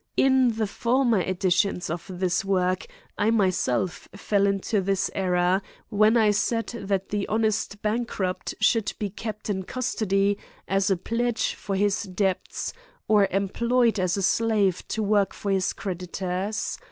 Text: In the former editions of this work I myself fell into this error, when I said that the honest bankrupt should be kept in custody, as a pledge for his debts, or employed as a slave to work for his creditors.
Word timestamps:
In 0.17 0.53
the 0.55 0.65
former 0.65 1.19
editions 1.21 1.87
of 1.91 2.09
this 2.09 2.43
work 2.43 2.87
I 3.19 3.29
myself 3.29 4.09
fell 4.15 4.47
into 4.47 4.81
this 4.81 5.11
error, 5.13 5.61
when 5.89 6.17
I 6.17 6.31
said 6.31 6.69
that 6.69 7.09
the 7.09 7.27
honest 7.27 7.83
bankrupt 7.83 8.55
should 8.59 8.93
be 8.97 9.11
kept 9.11 9.47
in 9.47 9.61
custody, 9.61 10.39
as 10.67 10.89
a 10.89 10.97
pledge 10.97 11.53
for 11.53 11.75
his 11.75 12.01
debts, 12.01 12.73
or 13.07 13.27
employed 13.29 13.99
as 13.99 14.17
a 14.17 14.23
slave 14.23 14.81
to 14.87 15.03
work 15.03 15.35
for 15.35 15.51
his 15.51 15.71
creditors. 15.71 16.79